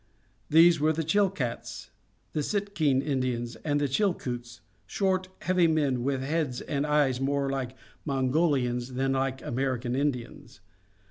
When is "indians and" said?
3.03-3.79